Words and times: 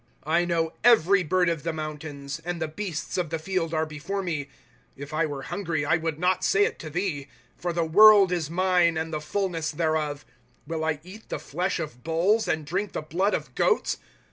"I 0.23 0.45
know 0.45 0.73
every 0.83 1.21
bird 1.23 1.47
of 1.47 1.61
the 1.61 1.71
mountains, 1.71 2.41
And 2.43 2.59
the 2.59 2.67
beasts 2.67 3.19
of 3.19 3.29
the 3.29 3.37
field 3.37 3.71
are 3.71 3.85
before 3.85 4.23
me." 4.23 4.49
If 4.97 5.13
I 5.13 5.27
were 5.27 5.43
hungry, 5.43 5.85
I 5.85 5.97
would 5.97 6.17
not 6.17 6.43
say 6.43 6.65
it 6.65 6.79
to 6.79 6.89
thee; 6.89 7.27
For 7.55 7.71
the 7.71 7.85
world 7.85 8.31
is 8.31 8.49
mine, 8.49 8.97
and 8.97 9.13
the 9.13 9.21
fullness 9.21 9.69
thereof. 9.69 10.25
13 10.65 10.65
Will 10.79 10.85
I 10.85 10.99
eat 11.03 11.29
the 11.29 11.37
flesh 11.37 11.77
of 11.79 12.03
bulls. 12.03 12.47
And 12.47 12.65
drink 12.65 12.93
the 12.93 13.03
blood 13.03 13.35
of 13.35 13.53
goats 13.53 13.99